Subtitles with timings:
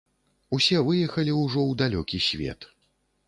[0.57, 2.67] Усе выехалі ўжо ў далёкі свет.